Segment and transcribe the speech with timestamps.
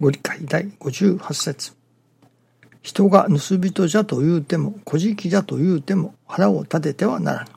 [0.00, 1.74] ご理解第58節
[2.80, 7.50] 人が盗人じゃと言うても、小じじゃと言うても腹を立ててはならぬ。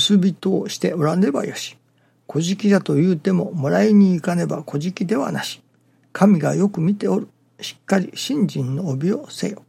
[0.00, 1.76] 盗人をしておらねばよし。
[2.26, 5.62] 小じじゃと言うてももらいに行かねば小じではなし。
[6.12, 7.28] 神がよく見ておる。
[7.60, 9.62] しっかり信心の帯をせよ。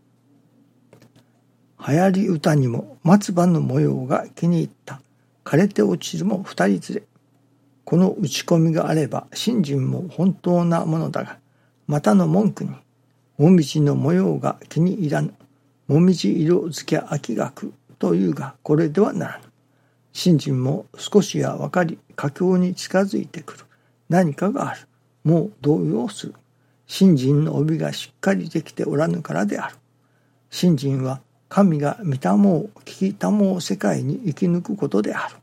[1.88, 5.00] 流行り歌にも松葉の模様が気に入った。
[5.46, 7.04] 枯れて落ちるも二人連れ。
[7.86, 11.38] この打ち込みがあれば信心も本当なものだが、
[11.90, 12.70] またの文句に、
[13.40, 15.34] もみじの模様が気に入らぬ。
[15.88, 19.46] もみじ色付け秋がくというが、これではならぬ。
[20.14, 23.66] 信心も少しや分かり、佳境に近づいてくる。
[24.08, 24.82] 何かがある。
[25.24, 26.36] もう動揺する。
[26.86, 29.76] 信心の帯がしっかりできておらぬからである。
[30.52, 35.38] 信心は神が見たもう聞きたもう世界に生き抜くことである。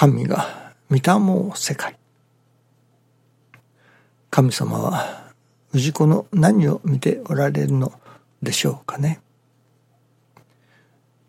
[0.00, 1.98] 神が見たもう世界。
[4.30, 5.32] 神様は
[5.74, 7.92] 氏子の何を見ておられるの
[8.40, 9.20] でしょうかね。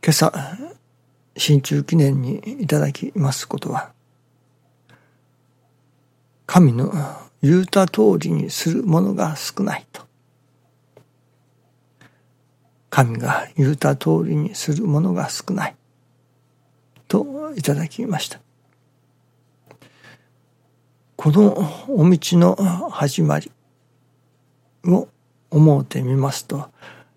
[0.03, 0.31] 今朝、
[1.35, 3.91] 新中記念にいただきますことは、
[6.45, 6.93] 神の
[7.41, 10.03] 言うた通りにするものが少ないと。
[12.91, 15.75] 神が言うた通りにするものが少ない
[17.07, 18.39] といただきました。
[21.21, 21.51] この
[21.89, 22.55] お道の
[22.91, 23.51] 始まり
[24.85, 25.09] を
[25.51, 26.69] 思うてみますと、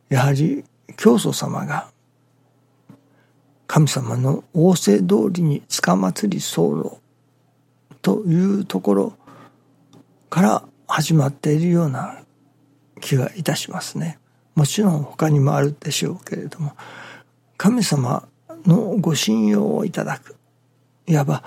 [0.09, 0.65] やはり
[0.97, 1.89] 教祖様が
[3.69, 6.99] 神様の仰せ通りにつかまつり候
[8.03, 9.13] というところ
[10.29, 12.25] から始まっているような
[13.01, 14.19] 気がいたしますね。
[14.57, 16.73] もちろん他にもあるでしょうけれども
[17.57, 18.27] 神様
[18.67, 20.35] のご信用をいただく
[21.07, 21.45] いわば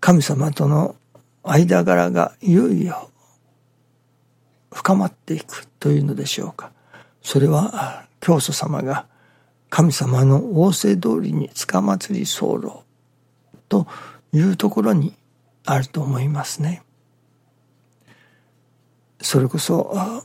[0.00, 0.96] 神様との
[1.44, 3.10] 間柄がいよいよ
[4.72, 6.72] 深まっていくというのでしょうか。
[7.22, 9.06] それは教祖様が
[9.70, 12.84] 神様の仰せ通りにつかまつり候
[13.68, 13.86] と
[14.32, 15.14] いうところに
[15.64, 16.82] あると思いますね。
[19.20, 20.24] それこそ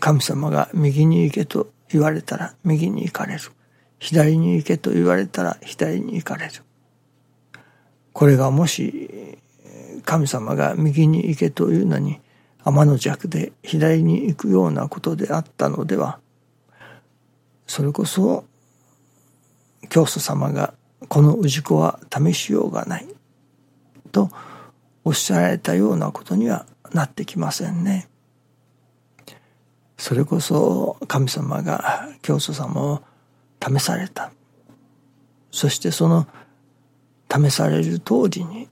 [0.00, 3.40] 神様が右に行けと言われたら右に行かれる。
[3.98, 6.52] 左に行けと言われたら左に行かれる。
[8.12, 9.38] これがもし
[10.04, 12.20] 神様が右に行けというのに
[12.64, 16.18] 天の弱で左に行くようなことであったのでは
[17.66, 18.44] それこそ
[19.88, 20.74] 教祖様が
[21.08, 23.06] この氏子は試しようがない
[24.12, 24.30] と
[25.04, 28.08] おっしゃられたようなことにはなってきませんね。
[29.96, 33.02] それこそ神様が教祖様を
[33.62, 34.32] 試された。
[35.50, 36.26] そしてその
[37.30, 38.68] 試される通りに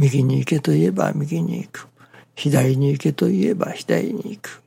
[0.00, 1.86] 右に行けと言えば右に行く。
[2.34, 4.62] 左に行けと言えば左に行く。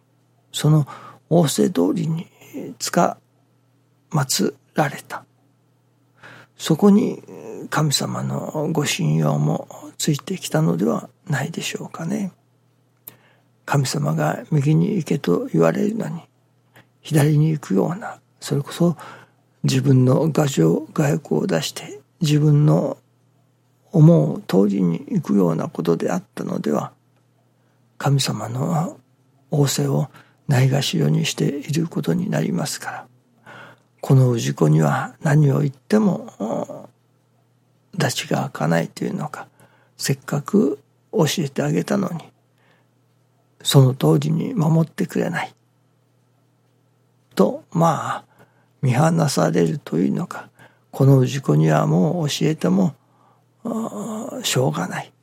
[0.52, 0.86] その
[1.30, 2.28] 仰せ通りに
[2.78, 3.18] つか
[4.12, 5.26] 祀られた。
[6.56, 7.24] そこに
[7.72, 9.68] 神様のご信用も
[9.98, 12.32] ついてきたのではないでしょうかね。
[13.66, 16.22] 神様が右に行けと言われるのに
[17.02, 18.98] 左に行くようなそれこそ
[19.64, 22.98] 自分の牙城外欲を出して自分の
[23.94, 26.92] 思う通りに行くようなことであったのでは
[27.98, 28.98] 神様の
[29.52, 30.09] 仰せを
[30.48, 33.08] ないがしろにしていることになりますから。
[34.03, 36.90] この氏子には何を言っても
[37.94, 39.48] 立ちが開かないというのか
[39.96, 40.78] せっかく
[41.14, 42.20] 教えてあげたのに
[43.62, 45.53] その通りに守ってくれない。
[47.34, 48.26] とまあ
[48.82, 50.50] 見放されるというのか
[50.92, 52.96] この氏子にはもう教えても
[54.44, 55.13] しょうがない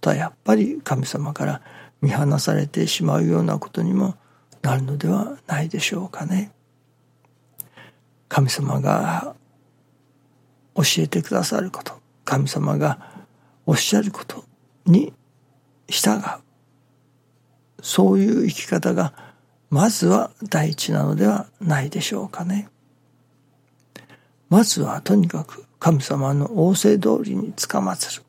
[0.00, 1.62] とやっぱり神様から
[2.00, 4.14] 見放されてしまうようなことにも
[4.62, 6.52] なるのではないでしょうかね。
[8.28, 9.34] 神様が
[10.74, 11.94] 教えてくださること
[12.24, 13.24] 神様が
[13.66, 14.44] おっしゃること
[14.84, 15.12] に
[15.88, 16.22] 従う
[17.82, 19.14] そういう生き方が
[19.70, 22.68] まずは第一なのではないでしょうかね。
[24.48, 28.22] まずはとにかく神様の仰せ通りにつかまつる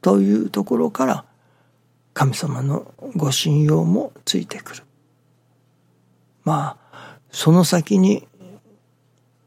[0.00, 1.24] というところから
[2.14, 4.82] 神様のご信用もついてくる。
[6.44, 8.26] まあその先に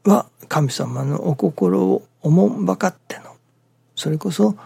[0.04, 3.36] は神様のお心をおもんばかっての
[3.94, 4.56] それこそ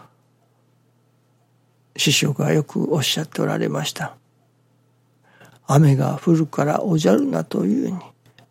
[1.95, 4.15] 師匠がよくおっしゃっておられました。
[5.65, 7.97] 雨が降るからおじゃるなというに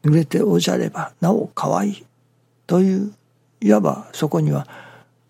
[0.05, 2.05] 濡れておじゃればなお可愛い
[2.67, 3.15] という
[3.61, 4.67] いわばそこには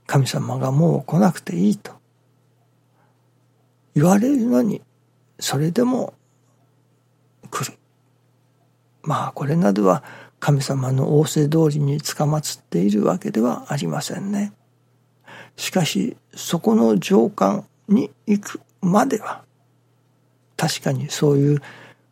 [0.06, 1.92] 神様がもう来なくていいと
[3.94, 4.82] 言われるのに
[5.38, 6.14] それでも
[7.50, 7.78] 来る。
[9.02, 10.02] まあこれなどは
[10.40, 14.52] 神様の仰せ通りにつかまつっているわけではありませんね。
[15.56, 19.42] しかしそこの上官に行くまでは
[20.56, 21.62] 確かにそういう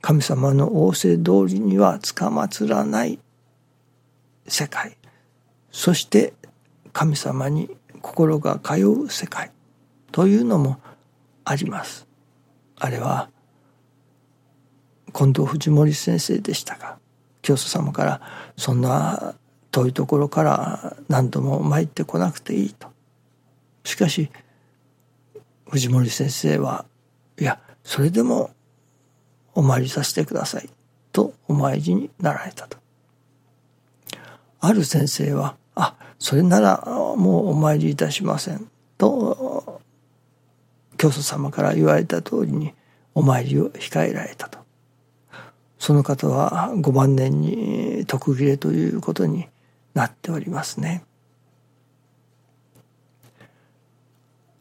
[0.00, 3.18] 神様の仰せ通りにはつかまつらない
[4.46, 4.96] 世界
[5.74, 6.34] そして
[6.92, 7.68] 神様に
[8.00, 9.50] 心が通う世界
[10.12, 10.78] というのも
[11.44, 12.06] あります。
[12.76, 13.28] あれは
[15.12, 16.96] 近藤藤森先生でしたが
[17.42, 18.20] 教祖様から
[18.56, 19.34] そんな
[19.72, 22.86] 遠いところから何度も参ってこなくていいと。
[23.82, 24.30] しかし
[25.68, 26.84] 藤森先生は
[27.36, 28.52] いやそれでも
[29.54, 30.70] お参りさせてください
[31.10, 32.78] とお参りになられたと。
[34.60, 36.82] ある先生はあそれなら
[37.16, 38.68] もうお参りいたしません。
[38.98, 39.80] と
[40.96, 42.72] 教祖様から言われた通りに
[43.14, 44.58] お参りを控えられたと。
[45.78, 49.48] その方は5万年に徳切れということに
[49.92, 51.04] なっておりますね。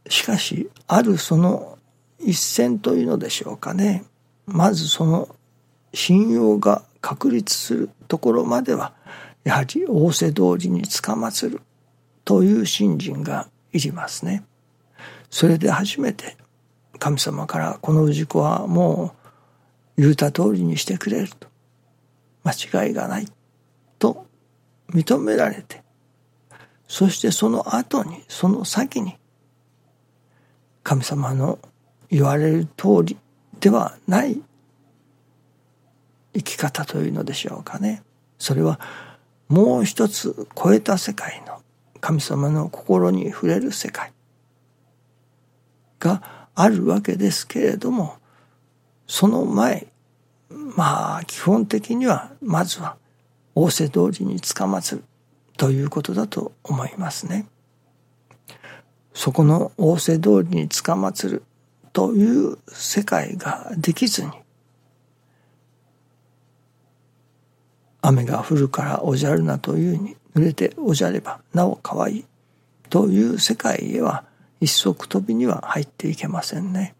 [0.10, 1.78] しかしあるその
[2.20, 4.04] 一線というのでしょうかね。
[4.46, 5.30] まずその
[5.94, 8.94] 信用が確立するところまでは
[9.44, 11.62] やはり仰せ通りにつかまつる
[12.26, 14.44] という信心がいりますね。
[15.30, 16.38] それで初めて
[17.00, 19.16] 神様からこの氏子はも
[19.98, 21.48] う言うた通りにしてくれると
[22.44, 23.28] 間違いがない
[24.00, 24.26] と
[24.90, 25.84] 認められて
[26.88, 29.16] そしてその後にその先に
[30.84, 31.60] 神様の
[32.10, 33.18] 言われる通り
[33.60, 34.40] ではない
[36.34, 38.04] 生き方というのでしょうかね。
[38.38, 38.80] それは
[39.54, 41.62] もう一つ超えた世界の
[42.02, 44.12] 神様の心に触れる世界
[46.00, 48.16] があるわけですけれども
[49.06, 49.86] その前
[50.50, 52.98] まあ基本的にはまずは
[53.54, 55.04] 仰せ通りにつかまつる
[55.56, 57.46] ということだと思いますね。
[59.14, 61.44] そこの仰せ通りにつかまつる
[61.94, 64.32] という世界ができずに
[68.06, 72.26] 雨が降るからおじゃるなというに濡れておじゃればなお可愛い
[72.90, 74.26] という世界へは
[74.60, 76.96] 一足飛びには入っていけませんね。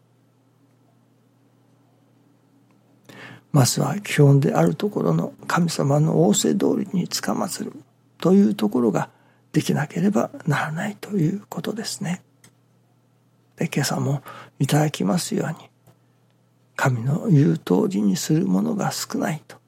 [3.52, 7.72] まずは基本であるところの神様の仰せ通りにつかまつる
[8.18, 9.10] というところが
[9.52, 12.22] できなければならないということですね。
[13.56, 14.22] で今朝も
[14.58, 15.68] いただきますように
[16.74, 19.58] 神の言う通りにするものが少ないと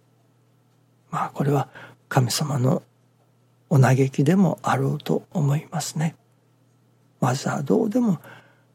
[1.16, 1.68] まあこれは
[2.10, 2.82] 神様の
[3.70, 6.14] お嘆きでもあろうと思いますね。
[7.20, 8.18] まずはどうでも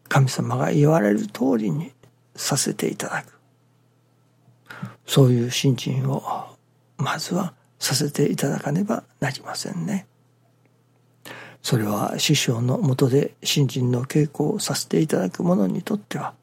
[0.09, 1.91] 神様が言われる通りに
[2.35, 3.37] させていただく
[5.05, 6.23] そういう信心を
[6.97, 10.07] まずはさせていただかねばなりませんね。
[11.61, 16.33] それは師匠のもとで信心の稽古をさせていただく者にとっては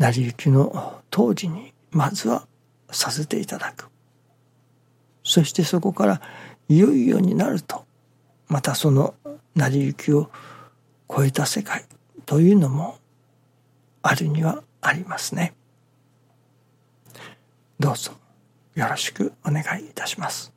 [0.00, 2.48] 成り行きの当時にまずは
[2.90, 3.88] させていただく
[5.26, 6.22] そしてそこから
[6.68, 7.84] いよいよになると
[8.46, 9.14] またその
[9.56, 10.30] 成り行きを
[11.10, 11.84] 超えた世界
[12.24, 12.98] というのも
[14.02, 15.54] あるにはありますね。
[17.80, 18.12] どうぞ
[18.76, 20.52] よろしくお願いいたします。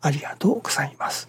[0.00, 1.28] ありがとうございます。